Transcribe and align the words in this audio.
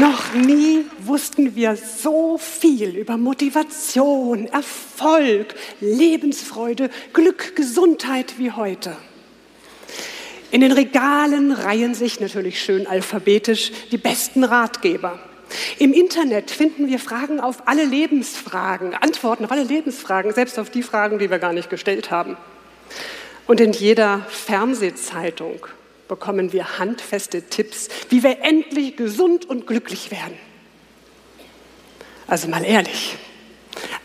Noch 0.00 0.32
nie 0.32 0.86
wussten 1.00 1.54
wir 1.56 1.76
so 1.76 2.38
viel 2.38 2.96
über 2.96 3.18
Motivation, 3.18 4.46
Erfolg, 4.46 5.54
Lebensfreude, 5.82 6.88
Glück, 7.12 7.54
Gesundheit 7.54 8.38
wie 8.38 8.50
heute. 8.50 8.96
In 10.50 10.62
den 10.62 10.72
Regalen 10.72 11.52
reihen 11.52 11.94
sich 11.94 12.18
natürlich 12.18 12.62
schön 12.62 12.86
alphabetisch 12.86 13.72
die 13.92 13.98
besten 13.98 14.42
Ratgeber. 14.42 15.18
Im 15.78 15.92
Internet 15.92 16.50
finden 16.50 16.88
wir 16.88 16.98
Fragen 16.98 17.38
auf 17.38 17.68
alle 17.68 17.84
Lebensfragen, 17.84 18.94
Antworten 18.94 19.44
auf 19.44 19.52
alle 19.52 19.64
Lebensfragen, 19.64 20.32
selbst 20.32 20.58
auf 20.58 20.70
die 20.70 20.82
Fragen, 20.82 21.18
die 21.18 21.28
wir 21.28 21.38
gar 21.38 21.52
nicht 21.52 21.68
gestellt 21.68 22.10
haben. 22.10 22.38
Und 23.46 23.60
in 23.60 23.72
jeder 23.72 24.24
Fernsehzeitung 24.30 25.66
bekommen 26.10 26.52
wir 26.52 26.78
handfeste 26.78 27.42
Tipps, 27.42 27.88
wie 28.08 28.22
wir 28.22 28.42
endlich 28.42 28.96
gesund 28.96 29.48
und 29.48 29.66
glücklich 29.66 30.10
werden. 30.10 30.36
Also 32.26 32.48
mal 32.48 32.64
ehrlich, 32.64 33.16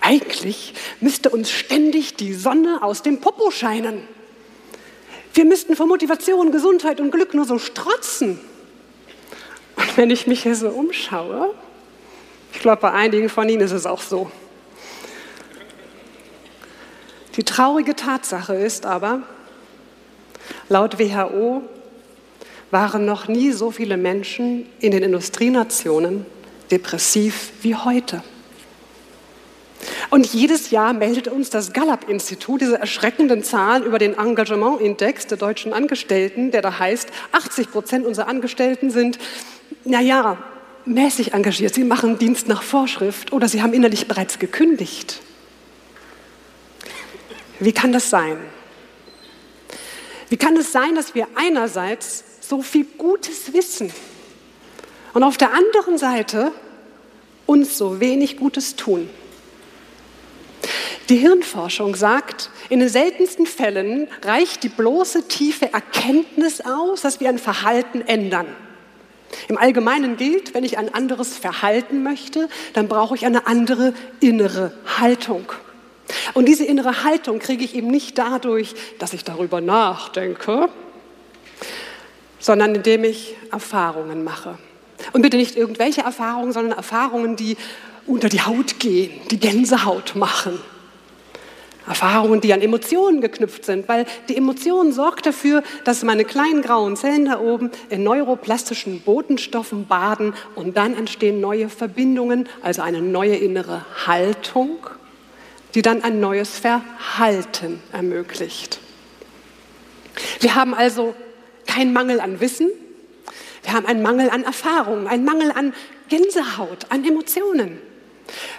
eigentlich 0.01 0.75
müsste 1.01 1.31
uns 1.31 1.49
ständig 1.49 2.15
die 2.15 2.33
Sonne 2.33 2.83
aus 2.83 3.01
dem 3.01 3.21
Popo 3.21 3.49
scheinen. 3.49 4.07
Wir 5.33 5.45
müssten 5.45 5.75
vor 5.75 5.87
Motivation, 5.87 6.51
Gesundheit 6.51 7.01
und 7.01 7.09
Glück 7.09 7.33
nur 7.33 7.45
so 7.45 7.57
strotzen. 7.57 8.39
Und 9.75 9.97
wenn 9.97 10.11
ich 10.11 10.27
mich 10.27 10.43
hier 10.43 10.55
so 10.55 10.69
umschaue, 10.69 11.55
ich 12.53 12.59
glaube, 12.59 12.83
bei 12.83 12.91
einigen 12.91 13.29
von 13.29 13.49
Ihnen 13.49 13.61
ist 13.61 13.71
es 13.71 13.87
auch 13.87 14.01
so. 14.01 14.31
Die 17.35 17.43
traurige 17.43 17.95
Tatsache 17.95 18.53
ist 18.53 18.85
aber, 18.85 19.23
laut 20.69 20.99
WHO 20.99 21.63
waren 22.71 23.05
noch 23.05 23.27
nie 23.27 23.51
so 23.51 23.71
viele 23.71 23.97
Menschen 23.97 24.65
in 24.79 24.91
den 24.91 25.03
Industrienationen 25.03 26.25
depressiv 26.71 27.51
wie 27.61 27.75
heute. 27.75 28.23
Und 30.09 30.25
jedes 30.33 30.71
Jahr 30.71 30.93
meldet 30.93 31.27
uns 31.27 31.49
das 31.49 31.73
Gallup-Institut 31.73 32.61
diese 32.61 32.79
erschreckenden 32.79 33.43
Zahlen 33.43 33.83
über 33.83 33.99
den 33.99 34.17
Engagementindex 34.17 35.27
der 35.27 35.37
deutschen 35.37 35.73
Angestellten, 35.73 36.51
der 36.51 36.61
da 36.61 36.79
heißt, 36.79 37.09
80 37.31 37.71
Prozent 37.71 38.05
unserer 38.05 38.27
Angestellten 38.27 38.89
sind, 38.89 39.19
naja, 39.83 40.37
mäßig 40.85 41.33
engagiert. 41.33 41.73
Sie 41.73 41.83
machen 41.83 42.17
Dienst 42.17 42.47
nach 42.47 42.63
Vorschrift 42.63 43.33
oder 43.33 43.47
sie 43.47 43.61
haben 43.61 43.73
innerlich 43.73 44.07
bereits 44.07 44.39
gekündigt. 44.39 45.21
Wie 47.59 47.71
kann 47.71 47.91
das 47.91 48.09
sein? 48.09 48.37
Wie 50.29 50.37
kann 50.37 50.57
es 50.57 50.71
sein, 50.71 50.95
dass 50.95 51.15
wir 51.15 51.27
einerseits 51.35 52.23
so 52.49 52.61
viel 52.61 52.85
Gutes 52.97 53.53
wissen 53.53 53.91
und 55.13 55.23
auf 55.23 55.37
der 55.37 55.53
anderen 55.53 55.97
Seite 55.97 56.51
uns 57.45 57.77
so 57.77 57.99
wenig 57.99 58.37
Gutes 58.37 58.75
tun. 58.75 59.09
Die 61.09 61.17
Hirnforschung 61.17 61.95
sagt, 61.95 62.49
in 62.69 62.79
den 62.79 62.89
seltensten 62.89 63.45
Fällen 63.45 64.07
reicht 64.23 64.63
die 64.63 64.69
bloße 64.69 65.27
tiefe 65.27 65.71
Erkenntnis 65.71 66.61
aus, 66.61 67.01
dass 67.01 67.19
wir 67.19 67.29
ein 67.29 67.37
Verhalten 67.37 68.01
ändern. 68.01 68.47
Im 69.47 69.57
Allgemeinen 69.57 70.17
gilt, 70.17 70.53
wenn 70.53 70.63
ich 70.63 70.77
ein 70.77 70.93
anderes 70.93 71.37
Verhalten 71.37 72.01
möchte, 72.01 72.49
dann 72.73 72.87
brauche 72.87 73.15
ich 73.15 73.25
eine 73.25 73.45
andere 73.47 73.93
innere 74.19 74.73
Haltung. 74.99 75.45
Und 76.33 76.45
diese 76.45 76.65
innere 76.65 77.03
Haltung 77.03 77.39
kriege 77.39 77.63
ich 77.63 77.75
eben 77.75 77.87
nicht 77.87 78.17
dadurch, 78.17 78.73
dass 78.99 79.13
ich 79.13 79.23
darüber 79.23 79.61
nachdenke, 79.61 80.69
sondern 82.39 82.75
indem 82.75 83.03
ich 83.03 83.35
Erfahrungen 83.51 84.23
mache. 84.23 84.57
Und 85.13 85.21
bitte 85.21 85.37
nicht 85.37 85.55
irgendwelche 85.55 86.01
Erfahrungen, 86.01 86.53
sondern 86.53 86.77
Erfahrungen, 86.77 87.35
die 87.35 87.57
unter 88.07 88.29
die 88.29 88.41
Haut 88.41 88.79
gehen, 88.79 89.11
die 89.31 89.39
Gänsehaut 89.39 90.15
machen. 90.15 90.59
Erfahrungen, 91.87 92.41
die 92.41 92.51
an 92.51 92.61
Emotionen 92.61 93.21
geknüpft 93.21 93.65
sind, 93.65 93.87
weil 93.87 94.05
die 94.27 94.37
Emotion 94.37 94.91
sorgt 94.91 95.27
dafür, 95.27 95.61
dass 95.83 96.03
meine 96.03 96.25
kleinen 96.25 96.63
grauen 96.63 96.95
Zellen 96.95 97.25
da 97.25 97.39
oben 97.39 97.69
in 97.89 98.03
neuroplastischen 98.03 99.01
Botenstoffen 99.01 99.85
baden 99.85 100.33
und 100.55 100.77
dann 100.77 100.95
entstehen 100.95 101.39
neue 101.39 101.69
Verbindungen, 101.69 102.49
also 102.63 102.81
eine 102.81 103.01
neue 103.01 103.35
innere 103.35 103.85
Haltung, 104.07 104.77
die 105.75 105.83
dann 105.83 106.03
ein 106.03 106.19
neues 106.19 106.57
Verhalten 106.57 107.81
ermöglicht. 107.91 108.79
Wir 110.39 110.55
haben 110.55 110.73
also 110.73 111.13
keinen 111.75 111.93
Mangel 111.93 112.21
an 112.21 112.39
Wissen, 112.39 112.69
wir 113.63 113.73
haben 113.73 113.85
einen 113.85 114.01
Mangel 114.01 114.29
an 114.29 114.43
Erfahrung, 114.43 115.07
einen 115.07 115.25
Mangel 115.25 115.51
an 115.51 115.73
Gänsehaut, 116.07 116.85
an 116.89 117.03
Emotionen. 117.03 117.79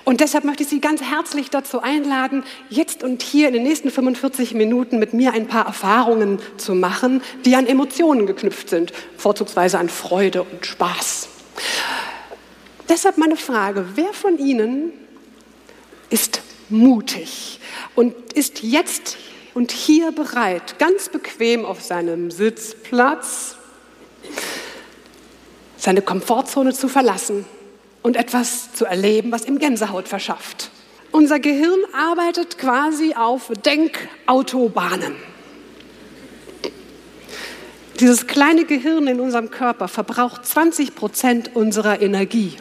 Und 0.04 0.20
deshalb 0.20 0.44
möchte 0.44 0.64
ich 0.64 0.68
Sie 0.68 0.80
ganz 0.80 1.00
herzlich 1.00 1.48
dazu 1.48 1.80
einladen, 1.80 2.44
jetzt 2.68 3.02
und 3.02 3.22
hier 3.22 3.48
in 3.48 3.54
den 3.54 3.62
nächsten 3.62 3.90
45 3.90 4.54
Minuten 4.54 4.98
mit 4.98 5.14
mir 5.14 5.32
ein 5.32 5.48
paar 5.48 5.66
Erfahrungen 5.66 6.40
zu 6.56 6.74
machen, 6.74 7.22
die 7.44 7.56
an 7.56 7.66
Emotionen 7.66 8.26
geknüpft 8.26 8.68
sind, 8.68 8.92
vorzugsweise 9.16 9.78
an 9.78 9.88
Freude 9.88 10.42
und 10.42 10.66
Spaß. 10.66 11.28
Deshalb 12.88 13.16
meine 13.16 13.36
Frage, 13.36 13.86
wer 13.94 14.12
von 14.12 14.38
Ihnen 14.38 14.92
ist 16.10 16.42
mutig 16.68 17.60
und 17.94 18.14
ist 18.34 18.62
jetzt 18.62 19.16
und 19.56 19.72
hier 19.72 20.12
bereit, 20.12 20.78
ganz 20.78 21.08
bequem 21.08 21.64
auf 21.64 21.80
seinem 21.80 22.30
Sitzplatz 22.30 23.56
seine 25.78 26.02
Komfortzone 26.02 26.74
zu 26.74 26.88
verlassen 26.88 27.46
und 28.02 28.16
etwas 28.16 28.74
zu 28.74 28.84
erleben, 28.84 29.32
was 29.32 29.46
ihm 29.46 29.58
Gänsehaut 29.58 30.08
verschafft. 30.08 30.70
Unser 31.10 31.40
Gehirn 31.40 31.80
arbeitet 31.94 32.58
quasi 32.58 33.14
auf 33.14 33.50
Denkautobahnen. 33.64 35.16
Dieses 37.98 38.26
kleine 38.26 38.66
Gehirn 38.66 39.06
in 39.06 39.20
unserem 39.20 39.50
Körper 39.50 39.88
verbraucht 39.88 40.44
20 40.44 40.94
Prozent 40.94 41.56
unserer 41.56 42.02
Energie. 42.02 42.58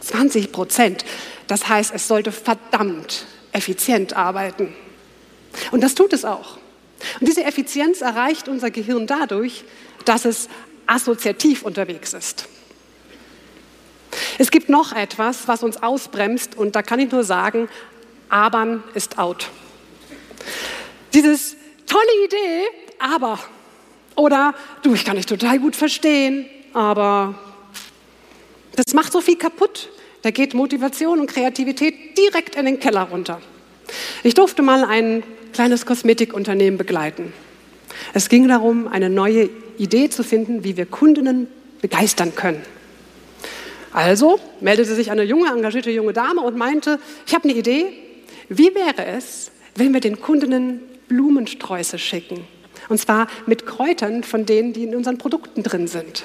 20 0.00 0.52
Prozent. 0.52 1.04
Das 1.48 1.68
heißt, 1.68 1.92
es 1.94 2.08
sollte 2.08 2.32
verdammt 2.32 3.26
effizient 3.52 4.16
arbeiten. 4.16 4.72
Und 5.70 5.82
das 5.82 5.94
tut 5.94 6.12
es 6.12 6.24
auch. 6.24 6.58
Und 7.20 7.28
diese 7.28 7.44
Effizienz 7.44 8.00
erreicht 8.00 8.48
unser 8.48 8.70
Gehirn 8.70 9.06
dadurch, 9.06 9.64
dass 10.04 10.24
es 10.24 10.48
assoziativ 10.86 11.62
unterwegs 11.62 12.12
ist. 12.12 12.48
Es 14.38 14.50
gibt 14.50 14.68
noch 14.68 14.92
etwas, 14.92 15.48
was 15.48 15.62
uns 15.62 15.82
ausbremst 15.82 16.56
und 16.56 16.76
da 16.76 16.82
kann 16.82 17.00
ich 17.00 17.10
nur 17.10 17.24
sagen, 17.24 17.68
Abern 18.28 18.82
ist 18.94 19.18
out. 19.18 19.48
Dieses 21.14 21.56
tolle 21.86 22.24
Idee, 22.24 22.64
aber 22.98 23.38
oder 24.16 24.54
du, 24.82 24.94
ich 24.94 25.04
kann 25.04 25.16
dich 25.16 25.26
total 25.26 25.58
gut 25.58 25.76
verstehen, 25.76 26.46
aber 26.72 27.34
das 28.76 28.94
macht 28.94 29.12
so 29.12 29.20
viel 29.20 29.36
kaputt. 29.36 29.88
Da 30.22 30.30
geht 30.30 30.54
Motivation 30.54 31.20
und 31.20 31.26
Kreativität 31.26 32.16
direkt 32.16 32.54
in 32.54 32.66
den 32.66 32.78
Keller 32.78 33.02
runter. 33.02 33.40
Ich 34.22 34.34
durfte 34.34 34.62
mal 34.62 34.84
ein 34.84 35.22
kleines 35.52 35.86
Kosmetikunternehmen 35.86 36.78
begleiten. 36.78 37.32
Es 38.14 38.28
ging 38.28 38.48
darum, 38.48 38.88
eine 38.88 39.10
neue 39.10 39.48
Idee 39.78 40.08
zu 40.08 40.22
finden, 40.22 40.64
wie 40.64 40.76
wir 40.76 40.86
Kundinnen 40.86 41.46
begeistern 41.80 42.34
können. 42.34 42.62
Also 43.92 44.40
meldete 44.60 44.94
sich 44.94 45.10
eine 45.10 45.22
junge, 45.22 45.50
engagierte 45.50 45.90
junge 45.90 46.12
Dame 46.12 46.40
und 46.40 46.56
meinte, 46.56 46.98
ich 47.26 47.34
habe 47.34 47.44
eine 47.44 47.58
Idee, 47.58 47.92
wie 48.48 48.74
wäre 48.74 49.04
es, 49.04 49.50
wenn 49.74 49.92
wir 49.92 50.00
den 50.00 50.20
Kundinnen 50.20 50.80
Blumensträuße 51.08 51.98
schicken? 51.98 52.44
Und 52.88 52.98
zwar 52.98 53.26
mit 53.46 53.66
Kräutern 53.66 54.24
von 54.24 54.46
denen, 54.46 54.72
die 54.72 54.84
in 54.84 54.94
unseren 54.94 55.18
Produkten 55.18 55.62
drin 55.62 55.86
sind. 55.88 56.24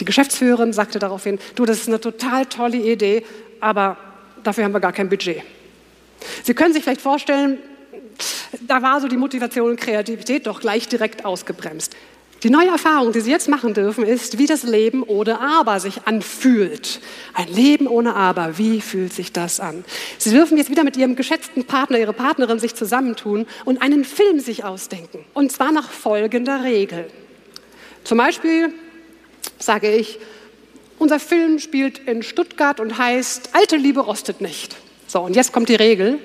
Die 0.00 0.04
Geschäftsführerin 0.04 0.72
sagte 0.72 0.98
daraufhin, 0.98 1.38
du, 1.54 1.64
das 1.64 1.78
ist 1.78 1.88
eine 1.88 2.00
total 2.00 2.46
tolle 2.46 2.76
Idee, 2.76 3.24
aber 3.60 3.96
dafür 4.42 4.64
haben 4.64 4.72
wir 4.72 4.80
gar 4.80 4.92
kein 4.92 5.08
Budget. 5.08 5.42
Sie 6.42 6.54
können 6.54 6.72
sich 6.72 6.82
vielleicht 6.82 7.00
vorstellen, 7.00 7.58
Da 8.66 8.82
war 8.82 9.00
so 9.00 9.08
die 9.08 9.16
Motivation 9.16 9.70
und 9.70 9.80
Kreativität 9.80 10.46
doch 10.46 10.60
gleich 10.60 10.88
direkt 10.88 11.24
ausgebremst. 11.24 11.94
Die 12.42 12.50
neue 12.50 12.68
Erfahrung, 12.68 13.12
die 13.12 13.20
Sie 13.20 13.30
jetzt 13.30 13.48
machen 13.48 13.72
dürfen, 13.72 14.04
ist, 14.04 14.38
wie 14.38 14.46
das 14.46 14.62
Leben 14.62 15.02
ohne 15.02 15.40
Aber 15.40 15.80
sich 15.80 16.06
anfühlt. 16.06 17.00
Ein 17.32 17.48
Leben 17.48 17.86
ohne 17.86 18.14
Aber, 18.14 18.58
wie 18.58 18.82
fühlt 18.82 19.12
sich 19.12 19.32
das 19.32 19.58
an? 19.58 19.84
Sie 20.18 20.30
dürfen 20.30 20.58
jetzt 20.58 20.70
wieder 20.70 20.84
mit 20.84 20.96
Ihrem 20.98 21.16
geschätzten 21.16 21.64
Partner, 21.64 21.98
Ihrer 21.98 22.12
Partnerin 22.12 22.58
sich 22.58 22.74
zusammentun 22.74 23.46
und 23.64 23.80
einen 23.80 24.04
Film 24.04 24.38
sich 24.38 24.64
ausdenken. 24.64 25.24
Und 25.32 25.50
zwar 25.50 25.72
nach 25.72 25.90
folgender 25.90 26.62
Regel. 26.62 27.06
Zum 28.04 28.18
Beispiel 28.18 28.72
sage 29.58 29.90
ich, 29.90 30.18
unser 30.98 31.18
Film 31.18 31.58
spielt 31.58 31.98
in 32.00 32.22
Stuttgart 32.22 32.80
und 32.80 32.98
heißt 32.98 33.50
Alte 33.54 33.76
Liebe 33.76 34.00
rostet 34.00 34.40
nicht. 34.42 34.76
So, 35.06 35.20
und 35.20 35.36
jetzt 35.36 35.52
kommt 35.52 35.68
die 35.68 35.76
Regel. 35.76 36.18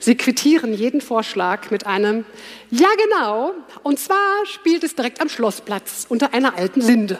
Sie 0.00 0.16
quittieren 0.16 0.74
jeden 0.74 1.00
Vorschlag 1.00 1.70
mit 1.70 1.86
einem 1.86 2.24
Ja 2.70 2.88
genau. 3.02 3.52
Und 3.82 3.98
zwar 3.98 4.46
spielt 4.46 4.84
es 4.84 4.94
direkt 4.94 5.20
am 5.20 5.28
Schlossplatz 5.28 6.06
unter 6.08 6.34
einer 6.34 6.56
alten 6.56 6.80
Linde. 6.80 7.18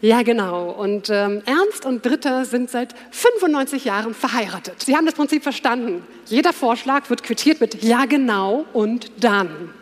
Ja 0.00 0.22
genau. 0.22 0.70
Und 0.70 1.10
ähm, 1.10 1.42
Ernst 1.44 1.84
und 1.84 2.02
Britta 2.02 2.44
sind 2.44 2.70
seit 2.70 2.94
95 3.10 3.84
Jahren 3.84 4.14
verheiratet. 4.14 4.82
Sie 4.84 4.96
haben 4.96 5.06
das 5.06 5.14
Prinzip 5.14 5.42
verstanden. 5.42 6.06
Jeder 6.26 6.52
Vorschlag 6.52 7.10
wird 7.10 7.22
quittiert 7.22 7.60
mit 7.60 7.82
Ja 7.82 8.04
genau 8.04 8.64
und 8.72 9.10
dann. 9.20 9.74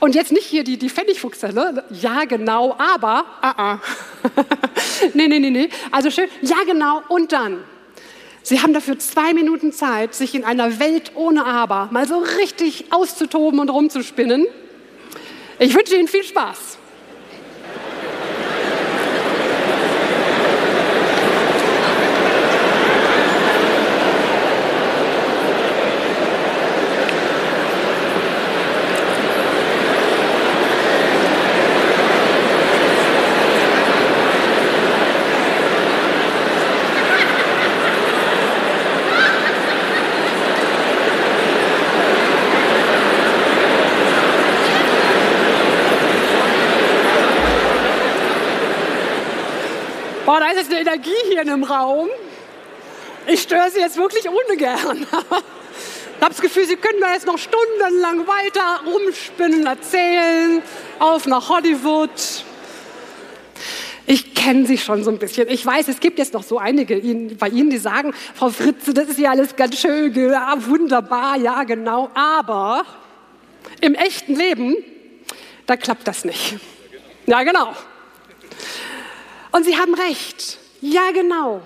Und 0.00 0.14
jetzt 0.14 0.32
nicht 0.32 0.44
hier 0.44 0.64
die, 0.64 0.78
die 0.78 0.90
Pfennigfuchselle, 0.90 1.84
ja 1.90 2.24
genau, 2.24 2.76
aber, 2.76 3.24
ah, 3.40 3.54
ah. 3.56 3.80
nee, 5.14 5.28
nee, 5.28 5.38
nee, 5.38 5.50
nee. 5.50 5.68
Also 5.90 6.10
schön, 6.10 6.28
ja 6.42 6.56
genau 6.66 7.02
und 7.08 7.32
dann. 7.32 7.64
Sie 8.48 8.62
haben 8.62 8.72
dafür 8.72 8.96
zwei 8.96 9.34
Minuten 9.34 9.72
Zeit, 9.72 10.14
sich 10.14 10.36
in 10.36 10.44
einer 10.44 10.78
Welt 10.78 11.10
ohne 11.16 11.44
Aber 11.44 11.88
mal 11.90 12.06
so 12.06 12.18
richtig 12.38 12.92
auszutoben 12.92 13.58
und 13.58 13.70
rumzuspinnen. 13.70 14.46
Ich 15.58 15.74
wünsche 15.74 15.96
Ihnen 15.96 16.06
viel 16.06 16.22
Spaß. 16.22 16.78
Boah, 50.26 50.40
da 50.40 50.48
ist 50.48 50.56
jetzt 50.56 50.72
eine 50.72 50.80
Energie 50.80 51.14
hier 51.28 51.42
in 51.42 51.46
dem 51.46 51.62
Raum. 51.62 52.08
Ich 53.28 53.42
störe 53.42 53.70
Sie 53.70 53.78
jetzt 53.78 53.96
wirklich 53.96 54.28
ungern. 54.28 55.06
Ich 56.18 56.22
habe 56.22 56.34
das 56.34 56.40
Gefühl, 56.40 56.66
Sie 56.66 56.74
können 56.74 57.00
da 57.00 57.12
jetzt 57.12 57.26
noch 57.26 57.38
stundenlang 57.38 58.26
weiter 58.26 58.80
rumspinnen, 58.86 59.66
erzählen, 59.66 60.62
auf 60.98 61.26
nach 61.26 61.48
Hollywood. 61.48 62.10
Ich 64.06 64.34
kenne 64.34 64.66
Sie 64.66 64.78
schon 64.78 65.04
so 65.04 65.12
ein 65.12 65.18
bisschen. 65.18 65.48
Ich 65.48 65.64
weiß, 65.64 65.86
es 65.86 66.00
gibt 66.00 66.18
jetzt 66.18 66.34
noch 66.34 66.42
so 66.42 66.58
einige 66.58 66.96
bei 67.38 67.48
Ihnen, 67.48 67.70
die 67.70 67.78
sagen, 67.78 68.12
Frau 68.34 68.48
Fritze, 68.48 68.94
das 68.94 69.06
ist 69.06 69.20
ja 69.20 69.30
alles 69.30 69.54
ganz 69.54 69.78
schön, 69.78 70.12
ja, 70.12 70.56
wunderbar, 70.66 71.36
ja 71.36 71.62
genau. 71.62 72.10
Aber 72.14 72.84
im 73.80 73.94
echten 73.94 74.34
Leben, 74.34 74.74
da 75.66 75.76
klappt 75.76 76.08
das 76.08 76.24
nicht. 76.24 76.56
Ja 77.26 77.44
genau. 77.44 77.76
Und 79.56 79.64
Sie 79.64 79.78
haben 79.78 79.94
recht. 79.94 80.58
Ja, 80.82 81.12
genau. 81.14 81.62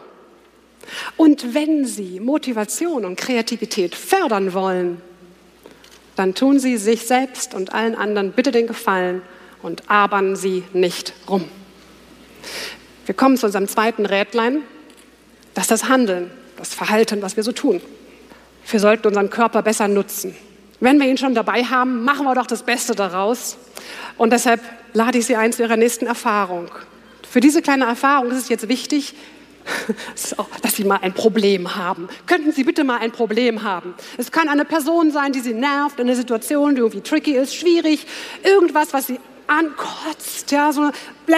Und 1.17 1.55
wenn 1.55 1.85
Sie 1.85 2.21
Motivation 2.21 3.05
und 3.05 3.17
Kreativität 3.17 3.97
fördern 3.97 4.55
wollen, 4.55 5.03
dann 6.15 6.37
tun 6.37 6.61
Sie 6.61 6.77
sich 6.77 7.09
selbst 7.09 7.53
und 7.53 7.75
allen 7.75 7.97
anderen 7.97 8.31
bitte 8.31 8.53
den 8.53 8.69
Gefallen 8.69 9.23
und 9.61 9.91
abern 9.91 10.37
Sie 10.37 10.63
nicht 10.73 11.15
rum. 11.29 11.47
Wir 13.07 13.15
kommen 13.17 13.37
zu 13.37 13.47
unserem 13.47 13.67
zweiten 13.67 14.07
Rädlein, 14.07 14.63
das 15.55 15.65
ist 15.65 15.73
das 15.73 15.89
Handeln, 15.89 16.31
das 16.59 16.73
Verhalten, 16.73 17.23
was 17.23 17.37
wir 17.37 17.43
so 17.43 17.51
tun. 17.51 17.81
Wir 18.71 18.79
sollten 18.79 19.09
unseren 19.09 19.31
Körper 19.31 19.63
besser 19.63 19.89
nutzen. 19.89 20.37
Wenn 20.79 21.01
wir 21.01 21.09
ihn 21.09 21.19
schon 21.19 21.35
dabei 21.35 21.65
haben, 21.65 22.05
machen 22.05 22.25
wir 22.25 22.37
doch 22.37 22.47
das 22.47 22.63
Beste 22.63 22.95
daraus. 22.95 23.57
Und 24.17 24.33
deshalb 24.33 24.61
lade 24.93 25.19
ich 25.19 25.27
Sie 25.27 25.35
ein 25.35 25.53
zu 25.53 25.63
Ihrer 25.63 25.77
nächsten 25.77 26.07
Erfahrung. 26.07 26.71
Für 27.31 27.39
diese 27.39 27.63
kleine 27.63 27.85
Erfahrung 27.85 28.33
ist 28.33 28.39
es 28.39 28.49
jetzt 28.49 28.69
wichtig, 28.69 29.15
dass 30.63 30.75
Sie 30.75 30.83
mal 30.83 30.99
ein 31.01 31.15
Problem 31.15 31.77
haben. 31.77 32.09
Könnten 32.27 32.51
Sie 32.51 32.65
bitte 32.65 32.83
mal 32.83 32.99
ein 32.99 33.13
Problem 33.13 33.63
haben? 33.63 33.95
Es 34.19 34.33
kann 34.33 34.49
eine 34.49 34.65
Person 34.65 35.13
sein, 35.13 35.33
die 35.33 35.39
Sie 35.39 35.55
nervt, 35.55 36.01
eine 36.01 36.17
Situation, 36.17 36.75
die 36.75 36.81
irgendwie 36.81 37.03
tricky 37.03 37.37
ist, 37.37 37.55
schwierig, 37.55 38.05
irgendwas, 38.43 38.93
was 38.93 39.07
Sie 39.07 39.21
ankotzt, 39.47 40.51
ja, 40.51 40.73
so 40.73 40.91
bläh. 41.25 41.37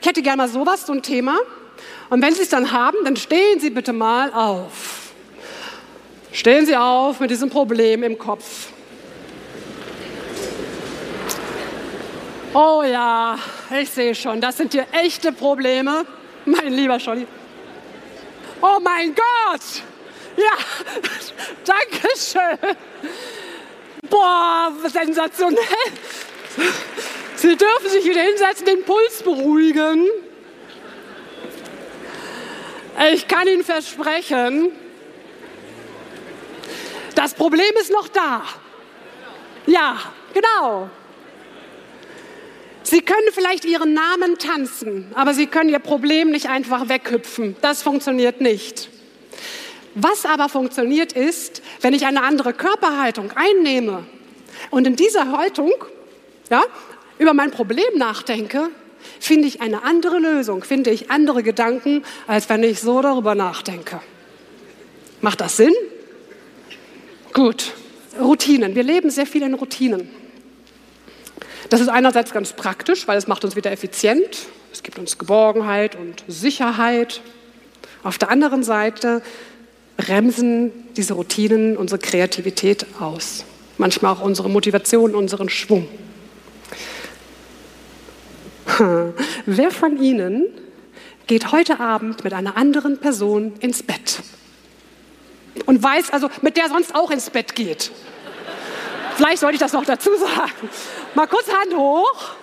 Ich 0.00 0.06
hätte 0.06 0.22
gerne 0.22 0.38
mal 0.38 0.48
sowas, 0.48 0.86
so 0.86 0.94
ein 0.94 1.02
Thema. 1.02 1.36
Und 2.08 2.22
wenn 2.22 2.32
Sie 2.34 2.40
es 2.40 2.48
dann 2.48 2.72
haben, 2.72 2.96
dann 3.04 3.16
stehen 3.16 3.60
Sie 3.60 3.68
bitte 3.68 3.92
mal 3.92 4.32
auf. 4.32 5.12
Stehen 6.32 6.64
Sie 6.64 6.76
auf 6.76 7.20
mit 7.20 7.30
diesem 7.30 7.50
Problem 7.50 8.02
im 8.04 8.16
Kopf. 8.16 8.68
Oh 12.58 12.82
ja, 12.82 13.38
ich 13.78 13.90
sehe 13.90 14.14
schon, 14.14 14.40
das 14.40 14.56
sind 14.56 14.72
hier 14.72 14.86
echte 14.90 15.30
Probleme, 15.30 16.06
mein 16.46 16.72
lieber 16.72 16.98
Scholli. 16.98 17.26
Oh 18.62 18.78
mein 18.82 19.14
Gott! 19.14 19.60
Ja, 20.38 20.56
danke 21.66 22.08
schön. 22.16 22.76
Boah, 24.08 24.72
sensationell. 24.90 25.58
Sie 27.34 27.56
dürfen 27.56 27.90
sich 27.90 28.06
wieder 28.06 28.22
hinsetzen, 28.22 28.64
den 28.64 28.84
Puls 28.84 29.22
beruhigen. 29.22 30.06
Ich 33.12 33.28
kann 33.28 33.46
Ihnen 33.46 33.64
versprechen, 33.64 34.72
das 37.14 37.34
Problem 37.34 37.74
ist 37.78 37.90
noch 37.90 38.08
da. 38.08 38.44
Ja, 39.66 39.98
genau. 40.32 40.88
Sie 42.88 43.00
können 43.00 43.26
vielleicht 43.32 43.64
Ihren 43.64 43.94
Namen 43.94 44.38
tanzen, 44.38 45.06
aber 45.14 45.34
Sie 45.34 45.48
können 45.48 45.68
Ihr 45.70 45.80
Problem 45.80 46.30
nicht 46.30 46.48
einfach 46.48 46.88
weghüpfen. 46.88 47.56
Das 47.60 47.82
funktioniert 47.82 48.40
nicht. 48.40 48.90
Was 49.96 50.24
aber 50.24 50.48
funktioniert 50.48 51.12
ist, 51.12 51.62
wenn 51.80 51.94
ich 51.94 52.06
eine 52.06 52.22
andere 52.22 52.52
Körperhaltung 52.52 53.32
einnehme 53.34 54.06
und 54.70 54.86
in 54.86 54.94
dieser 54.94 55.36
Haltung 55.36 55.72
ja, 56.48 56.62
über 57.18 57.34
mein 57.34 57.50
Problem 57.50 57.88
nachdenke, 57.96 58.70
finde 59.18 59.48
ich 59.48 59.60
eine 59.60 59.82
andere 59.82 60.20
Lösung, 60.20 60.62
finde 60.62 60.90
ich 60.90 61.10
andere 61.10 61.42
Gedanken, 61.42 62.04
als 62.28 62.48
wenn 62.48 62.62
ich 62.62 62.80
so 62.80 63.02
darüber 63.02 63.34
nachdenke. 63.34 64.00
Macht 65.20 65.40
das 65.40 65.56
Sinn? 65.56 65.74
Gut. 67.32 67.72
Routinen. 68.20 68.76
Wir 68.76 68.84
leben 68.84 69.10
sehr 69.10 69.26
viel 69.26 69.42
in 69.42 69.54
Routinen. 69.54 70.08
Das 71.68 71.80
ist 71.80 71.88
einerseits 71.88 72.32
ganz 72.32 72.52
praktisch, 72.52 73.08
weil 73.08 73.18
es 73.18 73.26
macht 73.26 73.44
uns 73.44 73.56
wieder 73.56 73.72
effizient. 73.72 74.46
Es 74.72 74.82
gibt 74.82 74.98
uns 74.98 75.18
Geborgenheit 75.18 75.96
und 75.96 76.22
Sicherheit. 76.28 77.20
Auf 78.02 78.18
der 78.18 78.30
anderen 78.30 78.62
Seite 78.62 79.22
bremsen 79.96 80.70
diese 80.96 81.14
Routinen 81.14 81.76
unsere 81.76 81.98
Kreativität 81.98 82.86
aus. 83.00 83.44
Manchmal 83.78 84.12
auch 84.12 84.20
unsere 84.20 84.48
Motivation, 84.48 85.14
unseren 85.14 85.48
Schwung. 85.48 85.88
Wer 89.46 89.70
von 89.70 90.02
Ihnen 90.02 90.46
geht 91.26 91.52
heute 91.52 91.80
Abend 91.80 92.22
mit 92.24 92.32
einer 92.32 92.56
anderen 92.56 92.98
Person 92.98 93.54
ins 93.60 93.82
Bett? 93.82 94.20
Und 95.64 95.82
weiß 95.82 96.10
also, 96.10 96.28
mit 96.42 96.56
der 96.56 96.68
sonst 96.68 96.94
auch 96.94 97.10
ins 97.10 97.30
Bett 97.30 97.54
geht? 97.54 97.90
Vielleicht 99.16 99.38
sollte 99.38 99.54
ich 99.54 99.60
das 99.60 99.72
noch 99.72 99.84
dazu 99.84 100.14
sagen. 100.16 100.68
Mal 101.14 101.26
kurz 101.26 101.50
Hand 101.50 101.74
hoch. 101.74 102.34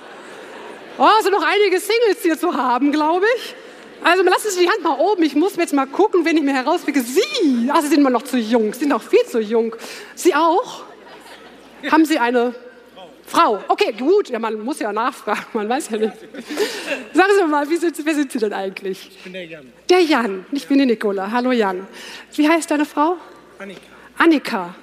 Oh, 0.97 1.07
sind 1.21 1.31
noch 1.31 1.43
einige 1.43 1.79
Singles 1.79 2.21
hier 2.21 2.37
zu 2.37 2.55
haben, 2.55 2.91
glaube 2.91 3.25
ich. 3.35 3.55
Also 4.03 4.23
lassen 4.23 4.49
Sie 4.49 4.61
die 4.61 4.69
Hand 4.69 4.83
mal 4.83 4.97
oben. 4.99 5.23
Ich 5.23 5.35
muss 5.35 5.55
jetzt 5.55 5.73
mal 5.73 5.85
gucken, 5.85 6.25
wenn 6.25 6.35
ich 6.35 6.43
mir 6.43 6.53
herauspicke. 6.53 7.01
Sie, 7.01 7.21
Sie 7.31 7.87
sind 7.87 7.99
immer 7.99 8.09
noch 8.09 8.23
zu 8.23 8.37
jung. 8.37 8.73
Sie 8.73 8.79
sind 8.79 8.89
noch 8.89 9.03
viel 9.03 9.23
zu 9.25 9.39
jung. 9.39 9.75
Sie 10.15 10.33
auch? 10.33 10.83
Haben 11.91 12.05
Sie 12.05 12.17
eine 12.17 12.55
Frau? 13.25 13.63
Okay, 13.67 13.93
gut. 13.93 14.29
Ja, 14.29 14.39
man 14.39 14.59
muss 14.59 14.79
ja 14.79 14.91
nachfragen. 14.91 15.45
Man 15.53 15.69
weiß 15.69 15.91
ja 15.91 15.97
nicht. 15.97 16.13
Sagen 17.13 17.31
Sie 17.37 17.47
mal, 17.47 17.69
wie 17.69 17.77
sind, 17.77 18.03
wer 18.03 18.15
sind 18.15 18.31
Sie 18.31 18.39
denn 18.39 18.53
eigentlich? 18.53 19.11
Ich 19.15 19.23
bin 19.23 19.33
der 19.33 19.45
Jan. 19.45 19.71
Der 19.89 20.01
Jan. 20.01 20.45
Ich 20.51 20.67
bin 20.67 20.79
die 20.79 20.87
Nicola. 20.87 21.31
Hallo 21.31 21.51
Jan. 21.51 21.87
Wie 22.33 22.49
heißt 22.49 22.71
deine 22.71 22.85
Frau? 22.85 23.17
Annika. 23.59 23.81
Annika. 24.17 24.75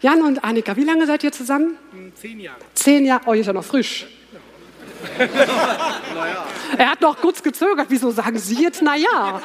Jan 0.00 0.22
und 0.22 0.44
Annika, 0.44 0.76
wie 0.76 0.84
lange 0.84 1.06
seid 1.06 1.24
ihr 1.24 1.32
zusammen? 1.32 1.76
Zehn 2.14 2.40
Jahre. 2.40 2.58
Zehn 2.74 3.04
Jahre. 3.04 3.22
Oh, 3.26 3.34
ihr 3.34 3.40
ist 3.40 3.46
ja 3.46 3.52
noch 3.52 3.64
frisch. 3.64 4.06
Er 6.76 6.90
hat 6.90 7.00
noch 7.00 7.20
kurz 7.20 7.42
gezögert. 7.42 7.86
Wieso 7.88 8.10
sagen 8.10 8.38
Sie 8.38 8.62
jetzt 8.62 8.82
na 8.82 8.96
ja? 8.96 9.40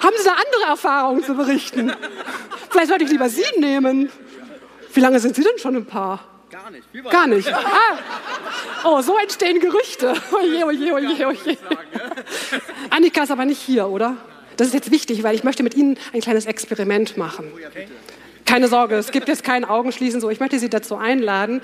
Haben 0.00 0.16
Sie 0.18 0.24
da 0.24 0.32
andere 0.32 0.70
Erfahrungen 0.70 1.24
zu 1.24 1.34
berichten? 1.34 1.92
Vielleicht 2.70 2.88
sollte 2.88 3.04
ich 3.04 3.10
lieber 3.10 3.28
Sie 3.28 3.44
nehmen. 3.58 4.10
Wie 4.92 5.00
lange 5.00 5.18
sind 5.18 5.34
Sie 5.34 5.42
denn 5.42 5.58
schon 5.58 5.76
ein 5.76 5.86
Paar? 5.86 6.20
Gar 6.50 6.70
nicht. 6.70 7.10
Gar 7.10 7.26
nicht. 7.26 7.52
Ah. 7.52 7.98
Oh, 8.84 9.00
so 9.02 9.16
entstehen 9.18 9.60
Gerüchte. 9.60 10.14
Oje, 10.32 10.66
oje, 10.66 10.94
oje, 10.94 11.26
oje. 11.26 11.58
Annika 12.90 13.22
ist 13.22 13.30
aber 13.30 13.44
nicht 13.44 13.60
hier, 13.60 13.88
oder? 13.88 14.16
Das 14.56 14.68
ist 14.68 14.74
jetzt 14.74 14.90
wichtig, 14.90 15.22
weil 15.22 15.34
ich 15.34 15.42
möchte 15.42 15.62
mit 15.62 15.74
Ihnen 15.74 15.98
ein 16.12 16.20
kleines 16.20 16.46
Experiment 16.46 17.16
machen. 17.16 17.50
Keine 18.44 18.68
Sorge, 18.68 18.96
es 18.96 19.10
gibt 19.10 19.28
jetzt 19.28 19.44
kein 19.44 19.64
Augenschließen. 19.64 20.20
So, 20.20 20.30
ich 20.30 20.40
möchte 20.40 20.58
Sie 20.58 20.68
dazu 20.68 20.96
einladen. 20.96 21.62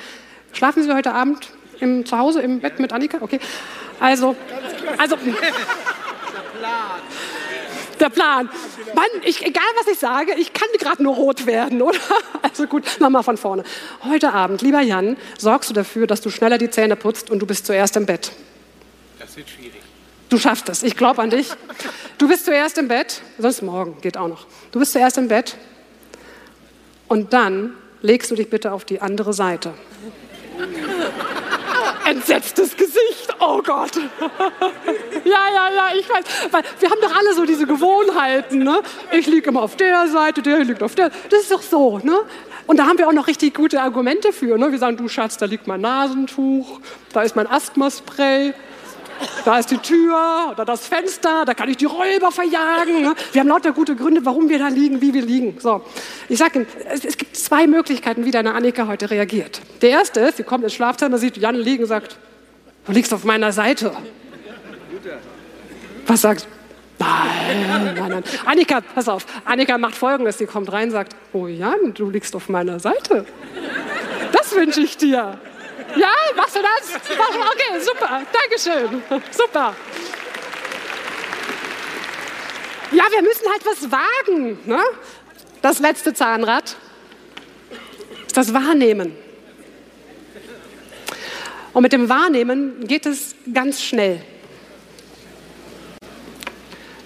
Schlafen 0.53 0.83
Sie 0.83 0.93
heute 0.93 1.13
Abend 1.13 1.51
im, 1.81 2.07
zu 2.07 2.19
Hause 2.19 2.41
im 2.41 2.61
Bett 2.61 2.79
mit 2.79 2.93
Annika? 2.93 3.19
Okay. 3.21 3.41
Also, 3.99 4.35
also. 4.99 5.17
Der 8.01 8.09
Plan. 8.09 8.49
Mann, 8.95 9.05
ich, 9.25 9.45
egal 9.45 9.63
was 9.79 9.93
ich 9.93 9.99
sage, 9.99 10.33
ich 10.39 10.55
kann 10.55 10.69
gerade 10.79 11.03
nur 11.03 11.15
rot 11.15 11.47
werden, 11.47 11.83
oder? 11.83 11.99
Also 12.43 12.67
gut, 12.67 12.85
nochmal 12.99 13.23
von 13.23 13.37
vorne. 13.37 13.63
Heute 14.03 14.33
Abend, 14.33 14.63
lieber 14.63 14.81
Jan, 14.81 15.17
sorgst 15.39 15.69
du 15.71 15.75
dafür, 15.75 16.07
dass 16.07 16.23
du 16.23 16.31
schneller 16.31 16.57
die 16.57 16.71
Zähne 16.71 16.97
putzt 16.97 17.31
und 17.31 17.41
du 17.41 17.47
bist 17.47 17.67
zuerst 17.67 17.97
im 17.97 18.07
Bett. 18.07 18.33
Das 19.19 19.37
wird 19.37 19.49
schwierig. 19.51 19.81
Du 20.31 20.39
schaffst 20.39 20.69
es, 20.69 20.83
ich 20.83 20.97
glaube 20.97 21.21
an 21.21 21.31
dich. 21.31 21.51
Du 22.17 22.29
bist 22.29 22.47
zuerst 22.47 22.79
im 22.79 22.89
Bett, 22.89 23.21
sonst 23.39 23.63
morgen 23.63 24.01
geht 24.01 24.17
auch 24.17 24.29
noch. 24.29 24.47
Du 24.71 24.79
bist 24.79 24.93
zuerst 24.93 25.19
im 25.19 25.29
Bett 25.29 25.57
und 27.11 27.33
dann 27.33 27.75
legst 28.03 28.31
du 28.31 28.37
dich 28.37 28.49
bitte 28.49 28.71
auf 28.71 28.85
die 28.85 29.01
andere 29.03 29.33
Seite. 29.33 29.75
Entsetztes 32.05 32.77
Gesicht, 32.77 33.35
oh 33.41 33.61
Gott. 33.63 33.93
Ja, 35.23 35.45
ja, 35.55 35.69
ja, 35.75 35.89
ich 35.99 36.09
weiß. 36.09 36.25
Weil 36.51 36.63
wir 36.81 36.91
haben 36.91 37.01
doch 37.03 37.15
alle 37.15 37.35
so 37.35 37.45
diese 37.45 37.67
Gewohnheiten. 37.67 38.65
Ne? 38.65 38.81
Ich 39.13 39.27
liege 39.27 39.51
immer 39.51 39.63
auf 39.63 39.77
der 39.77 40.09
Seite, 40.09 40.41
der 40.41 40.65
liegt 40.65 40.83
auf 40.83 40.95
der. 40.95 41.11
Das 41.29 41.43
ist 41.43 41.53
doch 41.53 41.61
so. 41.61 41.99
Ne? 41.99 42.21
Und 42.67 42.79
da 42.79 42.87
haben 42.87 42.97
wir 42.97 43.07
auch 43.07 43.13
noch 43.13 43.27
richtig 43.27 43.55
gute 43.55 43.83
Argumente 43.83 44.33
für. 44.33 44.57
Ne? 44.57 44.73
Wir 44.73 44.79
sagen, 44.79 44.97
du 44.97 45.09
Schatz, 45.09 45.37
da 45.37 45.45
liegt 45.45 45.67
mein 45.67 45.83
Nasentuch, 45.83 46.81
da 47.13 47.23
ist 47.23 47.37
mein 47.37 47.47
Asthmaspray. 47.47 48.55
Da 49.45 49.59
ist 49.59 49.71
die 49.71 49.79
Tür 49.79 50.51
oder 50.53 50.65
das 50.65 50.87
Fenster, 50.87 51.45
da 51.45 51.55
kann 51.55 51.69
ich 51.69 51.77
die 51.77 51.87
Räuber 51.87 52.31
verjagen. 52.31 53.03
Ne? 53.03 53.15
Wir 53.33 53.41
haben 53.41 53.49
lauter 53.49 53.73
gute 53.73 53.97
Gründe, 53.97 54.25
warum 54.25 54.49
wir 54.49 54.59
da 54.59 54.69
liegen, 54.69 55.01
wie 55.01 55.15
wir 55.15 55.23
liegen. 55.23 55.59
So, 55.61 55.83
ich 56.29 56.39
sage 56.39 56.61
Ihnen, 56.61 56.67
es, 56.91 57.05
es 57.05 57.17
gibt 57.17 57.37
zwei 57.37 57.67
Möglichkeiten, 57.67 58.25
wie 58.25 58.31
deine 58.31 58.55
Annika 58.55 58.87
heute 58.87 59.11
reagiert. 59.11 59.61
Der 59.83 59.91
erste 59.91 60.21
ist, 60.21 60.37
sie 60.39 60.43
kommt 60.43 60.65
ins 60.65 60.75
Schlafzimmer, 60.75 61.19
sieht 61.19 61.37
Jan 61.37 61.55
liegen 61.55 61.85
und 61.85 61.89
sagt, 61.89 62.17
du 62.87 62.93
liegst 62.93 63.13
auf 63.13 63.25
meiner 63.25 63.53
Seite. 63.53 63.93
Was 66.07 66.23
sagst 66.23 66.47
du? 66.47 66.61
Nein, 67.01 67.95
nein, 67.95 68.09
nein. 68.11 68.25
Annika, 68.45 68.83
pass 68.83 69.09
auf. 69.09 69.25
Annika 69.47 69.79
macht 69.79 69.95
Folgendes. 69.95 70.37
Sie 70.37 70.45
kommt 70.45 70.71
rein 70.71 70.89
und 70.89 70.91
sagt, 70.91 71.17
oh 71.33 71.47
Jan, 71.47 71.95
du 71.95 72.11
liegst 72.11 72.37
auf 72.37 72.51
meiner 72.51 72.79
Seite. 72.79 73.25
Das 74.33 74.55
wünsche 74.55 74.83
ich 74.83 74.99
dir. 74.99 75.39
Ja, 75.97 76.13
machst 76.37 76.57
du 76.57 76.61
das? 76.61 76.95
Okay, 76.97 77.81
super. 77.81 78.23
Dankeschön. 78.33 79.03
Super. 79.31 79.75
Ja, 82.93 83.05
wir 83.11 83.23
müssen 83.23 83.49
halt 83.51 83.65
was 83.65 83.91
wagen. 83.91 84.59
Ne? 84.67 84.81
Das 85.63 85.79
letzte 85.79 86.13
Zahnrad 86.13 86.77
ist 88.27 88.37
das 88.37 88.53
Wahrnehmen. 88.53 89.17
Und 91.73 91.83
mit 91.83 91.93
dem 91.93 92.09
Wahrnehmen 92.09 92.87
geht 92.87 93.07
es 93.07 93.37
ganz 93.53 93.83
schnell. 93.83 94.21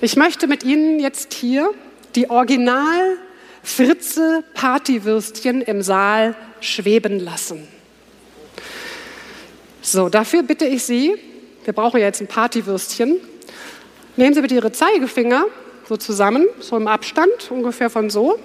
Ich 0.00 0.16
möchte 0.16 0.46
mit 0.46 0.64
Ihnen 0.64 1.00
jetzt 1.00 1.34
hier 1.34 1.72
die 2.14 2.30
Original 2.30 3.18
Fritze 3.62 4.44
Partywürstchen 4.54 5.62
im 5.62 5.82
Saal 5.82 6.36
schweben 6.60 7.18
lassen. 7.18 7.66
So, 9.86 10.08
dafür 10.08 10.42
bitte 10.42 10.64
ich 10.64 10.82
Sie, 10.82 11.14
wir 11.64 11.74
brauchen 11.74 12.00
ja 12.00 12.06
jetzt 12.06 12.22
ein 12.22 12.26
Partywürstchen, 12.26 13.20
nehmen 14.16 14.32
Sie 14.34 14.40
bitte 14.40 14.54
Ihre 14.54 14.72
Zeigefinger 14.72 15.44
so 15.86 15.98
zusammen, 15.98 16.46
so 16.58 16.78
im 16.78 16.88
Abstand, 16.88 17.50
ungefähr 17.50 17.90
von 17.90 18.08
so. 18.08 18.38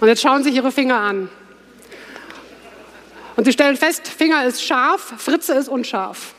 Und 0.00 0.08
jetzt 0.08 0.20
schauen 0.20 0.42
Sie 0.42 0.50
sich 0.50 0.58
Ihre 0.58 0.70
Finger 0.70 0.98
an. 0.98 1.30
Und 3.34 3.46
Sie 3.46 3.52
stellen 3.52 3.78
fest, 3.78 4.06
Finger 4.06 4.44
ist 4.44 4.62
scharf, 4.62 5.14
Fritze 5.16 5.54
ist 5.54 5.68
unscharf. 5.68 6.34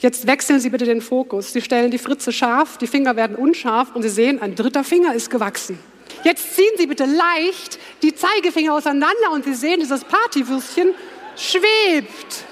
Jetzt 0.00 0.26
wechseln 0.26 0.60
Sie 0.60 0.68
bitte 0.68 0.84
den 0.84 1.00
Fokus. 1.00 1.54
Sie 1.54 1.62
stellen 1.62 1.90
die 1.90 1.96
Fritze 1.96 2.32
scharf, 2.32 2.76
die 2.76 2.86
Finger 2.86 3.16
werden 3.16 3.34
unscharf 3.34 3.94
und 3.94 4.02
Sie 4.02 4.10
sehen, 4.10 4.42
ein 4.42 4.54
dritter 4.54 4.84
Finger 4.84 5.14
ist 5.14 5.30
gewachsen. 5.30 5.78
Jetzt 6.22 6.54
ziehen 6.54 6.72
Sie 6.76 6.86
bitte 6.86 7.06
leicht 7.06 7.78
die 8.02 8.14
Zeigefinger 8.14 8.74
auseinander 8.74 9.32
und 9.32 9.46
Sie 9.46 9.54
sehen 9.54 9.80
dieses 9.80 10.04
Partywürstchen 10.04 10.94
schwebt. 11.36 12.44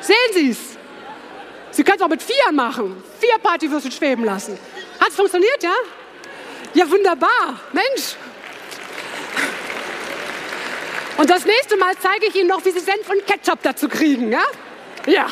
Sehen 0.00 0.16
Sie 0.34 0.50
es? 0.50 0.58
Sie 1.70 1.84
können 1.84 1.96
es 1.96 2.02
auch 2.02 2.08
mit 2.08 2.22
vier 2.22 2.52
machen. 2.52 3.02
Vier 3.18 3.38
Partywürstchen 3.38 3.92
schweben 3.92 4.24
lassen. 4.24 4.58
Hat 5.00 5.08
es 5.08 5.16
funktioniert, 5.16 5.62
ja? 5.62 5.74
Ja, 6.74 6.90
wunderbar. 6.90 7.60
Mensch. 7.72 8.16
Und 11.16 11.30
das 11.30 11.44
nächste 11.44 11.76
Mal 11.76 11.94
zeige 12.00 12.26
ich 12.26 12.34
Ihnen 12.34 12.48
noch, 12.48 12.64
wie 12.64 12.70
Sie 12.70 12.80
Senf 12.80 13.08
und 13.08 13.26
Ketchup 13.26 13.60
dazu 13.62 13.88
kriegen, 13.88 14.32
ja? 14.32 14.42
Ja. 15.06 15.26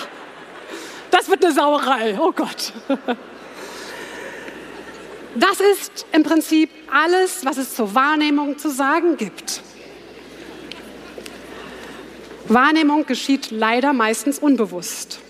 Das 1.10 1.28
wird 1.28 1.44
eine 1.44 1.52
Sauerei. 1.52 2.16
Oh 2.18 2.32
Gott. 2.32 2.72
Das 5.34 5.60
ist 5.60 6.06
im 6.12 6.22
Prinzip 6.22 6.70
alles, 6.92 7.44
was 7.44 7.56
es 7.56 7.74
zur 7.74 7.94
Wahrnehmung 7.94 8.58
zu 8.58 8.70
sagen 8.70 9.16
gibt. 9.16 9.62
Wahrnehmung 12.52 13.06
geschieht 13.06 13.50
leider 13.50 13.92
meistens 13.92 14.38
unbewusst. 14.38 15.20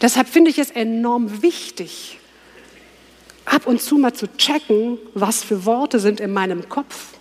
Deshalb 0.00 0.28
finde 0.28 0.50
ich 0.50 0.58
es 0.58 0.70
enorm 0.70 1.42
wichtig, 1.42 2.18
ab 3.44 3.66
und 3.66 3.80
zu 3.80 3.98
mal 3.98 4.12
zu 4.12 4.26
checken, 4.36 4.98
was 5.14 5.42
für 5.42 5.64
Worte 5.64 5.98
sind 5.98 6.20
in 6.20 6.32
meinem 6.32 6.68
Kopf 6.68 7.14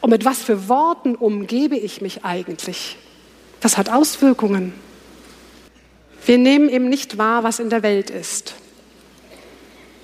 und 0.00 0.10
mit 0.10 0.24
was 0.24 0.42
für 0.42 0.68
Worten 0.68 1.14
umgebe 1.14 1.76
ich 1.76 2.00
mich 2.00 2.24
eigentlich. 2.24 2.96
Das 3.60 3.76
hat 3.76 3.90
Auswirkungen. 3.90 4.74
Wir 6.24 6.38
nehmen 6.38 6.68
eben 6.68 6.88
nicht 6.88 7.18
wahr, 7.18 7.44
was 7.44 7.58
in 7.58 7.70
der 7.70 7.82
Welt 7.82 8.10
ist. 8.10 8.54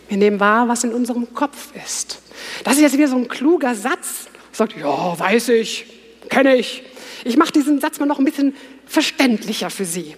Wir 0.08 0.18
nehmen 0.18 0.40
wahr, 0.40 0.68
was 0.68 0.84
in 0.84 0.92
unserem 0.92 1.32
Kopf 1.34 1.74
ist. 1.84 2.20
Das 2.64 2.74
ist 2.74 2.82
jetzt 2.82 2.96
wieder 2.96 3.08
so 3.08 3.16
ein 3.16 3.28
kluger 3.28 3.74
Satz. 3.74 4.26
Sagt, 4.52 4.76
ja, 4.76 5.18
weiß 5.18 5.48
ich, 5.48 5.86
kenne 6.28 6.56
ich. 6.56 6.84
Ich 7.24 7.36
mache 7.36 7.52
diesen 7.52 7.80
Satz 7.80 7.98
mal 7.98 8.06
noch 8.06 8.18
ein 8.18 8.24
bisschen 8.24 8.54
verständlicher 8.86 9.70
für 9.70 9.84
Sie. 9.84 10.16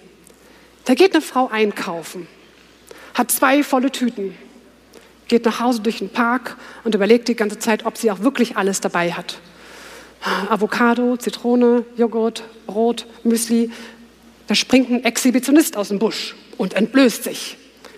Da 0.85 0.93
geht 0.93 1.13
eine 1.13 1.21
Frau 1.21 1.47
einkaufen, 1.47 2.27
hat 3.13 3.31
zwei 3.31 3.63
volle 3.63 3.91
Tüten, 3.91 4.35
geht 5.27 5.45
nach 5.45 5.59
Hause 5.59 5.81
durch 5.81 5.99
den 5.99 6.09
Park 6.09 6.57
und 6.83 6.93
überlegt 6.93 7.27
die 7.27 7.35
ganze 7.35 7.59
Zeit, 7.59 7.85
ob 7.85 7.97
sie 7.97 8.11
auch 8.11 8.19
wirklich 8.19 8.57
alles 8.57 8.81
dabei 8.81 9.11
hat. 9.11 9.39
Avocado, 10.49 11.17
Zitrone, 11.17 11.85
Joghurt, 11.97 12.43
Brot, 12.65 13.05
Müsli. 13.23 13.71
Da 14.47 14.55
springt 14.55 14.89
ein 14.89 15.03
Exhibitionist 15.03 15.77
aus 15.77 15.89
dem 15.89 15.99
Busch 15.99 16.35
und 16.57 16.73
entblößt 16.73 17.23
sich. 17.23 17.57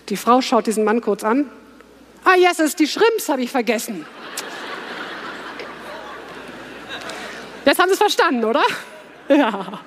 Die 0.09 0.17
Frau 0.17 0.41
schaut 0.41 0.67
diesen 0.67 0.83
Mann 0.83 1.01
kurz 1.01 1.23
an. 1.23 1.49
Ah, 2.23 2.35
yes, 2.35 2.75
die 2.75 2.87
Shrimps 2.87 3.29
habe 3.29 3.41
ich 3.41 3.51
vergessen. 3.51 4.05
Jetzt 7.65 7.79
haben 7.79 7.87
Sie 7.89 7.93
es 7.93 7.99
verstanden, 7.99 8.45
oder? 8.45 8.63
Ja. 9.29 9.81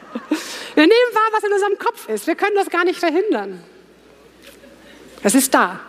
Wir 0.74 0.84
nehmen 0.86 1.10
wahr, 1.12 1.30
was 1.32 1.44
in 1.44 1.52
unserem 1.52 1.78
Kopf 1.78 2.08
ist. 2.08 2.26
Wir 2.26 2.34
können 2.34 2.54
das 2.56 2.70
gar 2.70 2.84
nicht 2.84 2.98
verhindern. 2.98 3.62
Es 5.22 5.34
ist 5.34 5.52
da. 5.54 5.80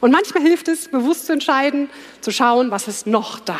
Und 0.00 0.10
manchmal 0.10 0.42
hilft 0.42 0.68
es, 0.68 0.88
bewusst 0.88 1.26
zu 1.26 1.32
entscheiden, 1.32 1.88
zu 2.20 2.30
schauen, 2.30 2.70
was 2.70 2.88
ist 2.88 3.06
noch 3.06 3.40
da. 3.40 3.58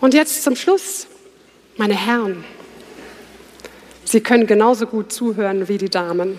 Und 0.00 0.14
jetzt 0.14 0.42
zum 0.42 0.56
Schluss, 0.56 1.06
meine 1.76 1.94
Herren, 1.94 2.44
Sie 4.04 4.20
können 4.20 4.46
genauso 4.46 4.86
gut 4.86 5.10
zuhören 5.10 5.68
wie 5.68 5.78
die 5.78 5.88
Damen. 5.88 6.38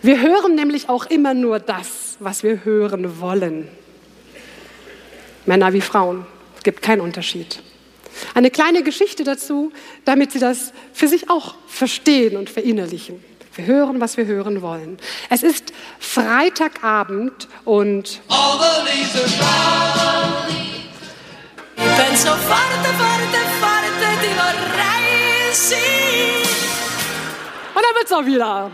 Wir 0.00 0.22
hören 0.22 0.54
nämlich 0.54 0.88
auch 0.88 1.04
immer 1.06 1.34
nur 1.34 1.58
das, 1.58 2.16
was 2.20 2.42
wir 2.42 2.64
hören 2.64 3.20
wollen. 3.20 3.68
Männer 5.44 5.74
wie 5.74 5.82
Frauen. 5.82 6.24
Es 6.56 6.62
gibt 6.62 6.80
keinen 6.80 7.02
Unterschied. 7.02 7.62
Eine 8.40 8.50
kleine 8.50 8.82
Geschichte 8.82 9.22
dazu, 9.22 9.70
damit 10.06 10.32
Sie 10.32 10.38
das 10.38 10.72
für 10.94 11.08
sich 11.08 11.28
auch 11.28 11.56
verstehen 11.66 12.38
und 12.38 12.48
verinnerlichen. 12.48 13.22
Wir 13.54 13.66
hören, 13.66 14.00
was 14.00 14.16
wir 14.16 14.24
hören 14.24 14.62
wollen. 14.62 14.96
Es 15.28 15.42
ist 15.42 15.74
Freitagabend 15.98 17.48
und 17.66 18.22
Penso 21.76 22.28
forte, 22.30 22.90
forte, 22.96 23.40
forte, 23.60 24.08
ti 24.22 24.28
vorrei, 24.34 25.52
sì. 25.52 25.74
Und 27.74 27.82
dann 27.84 27.94
wird's 27.94 28.12
auch 28.12 28.24
wieder. 28.24 28.70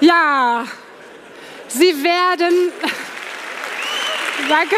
Ja, 0.00 0.66
sie 1.68 2.02
werden. 2.02 2.72
Danke. 4.48 4.76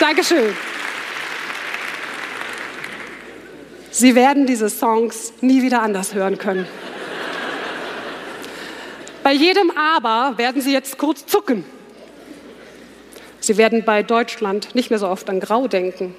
Dankeschön. 0.00 0.56
Sie 3.90 4.14
werden 4.14 4.46
diese 4.46 4.70
Songs 4.70 5.34
nie 5.42 5.60
wieder 5.60 5.82
anders 5.82 6.14
hören 6.14 6.38
können. 6.38 6.66
Bei 9.22 9.32
jedem 9.32 9.70
Aber 9.72 10.38
werden 10.38 10.62
Sie 10.62 10.72
jetzt 10.72 10.96
kurz 10.96 11.26
zucken. 11.26 11.66
Sie 13.40 13.58
werden 13.58 13.84
bei 13.84 14.02
Deutschland 14.02 14.74
nicht 14.74 14.88
mehr 14.88 14.98
so 14.98 15.06
oft 15.06 15.28
an 15.28 15.38
Grau 15.38 15.68
denken. 15.68 16.14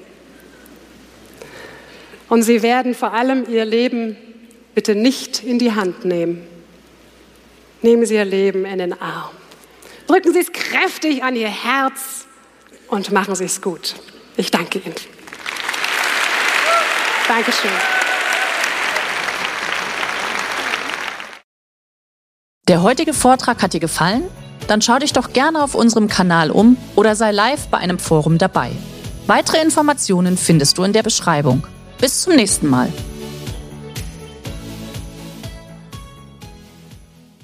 Und 2.30 2.44
Sie 2.44 2.62
werden 2.62 2.94
vor 2.94 3.14
allem 3.14 3.50
Ihr 3.50 3.66
Leben 3.66 4.16
bitte 4.76 4.94
nicht 4.94 5.44
in 5.44 5.58
die 5.58 5.74
Hand 5.74 6.06
nehmen. 6.06 6.48
Nehmen 7.82 8.06
Sie 8.06 8.14
Ihr 8.14 8.26
Leben 8.26 8.64
in 8.66 8.78
den 8.78 9.02
Arm. 9.02 9.32
Drücken 10.06 10.34
Sie 10.34 10.40
es 10.40 10.52
kräftig 10.52 11.24
an 11.24 11.36
Ihr 11.36 11.50
Herz 11.50 12.28
und 12.92 13.12
machen 13.12 13.34
Sie 13.34 13.46
es 13.46 13.62
gut. 13.62 13.96
Ich 14.38 14.52
danke 14.52 14.80
Ihnen. 14.80 14.94
Dankeschön. 17.28 17.72
Der 22.68 22.84
heutige 22.84 23.14
Vortrag 23.14 23.64
hat 23.64 23.74
dir 23.74 23.80
gefallen? 23.80 24.24
Dann 24.68 24.82
schau 24.82 25.00
dich 25.00 25.14
doch 25.14 25.34
gerne 25.34 25.64
auf 25.64 25.74
unserem 25.74 26.08
Kanal 26.08 26.52
um 26.52 26.78
oder 26.96 27.16
sei 27.16 27.32
live 27.32 27.68
bei 27.68 27.78
einem 27.78 28.00
Forum 28.00 28.38
dabei. 28.38 28.72
Weitere 29.28 29.62
Informationen 29.62 30.38
findest 30.38 30.78
du 30.78 30.84
in 30.84 30.94
der 30.94 31.04
Beschreibung. 31.04 31.66
Bis 32.00 32.22
zum 32.22 32.36
nächsten 32.36 32.70
Mal. 32.70 32.92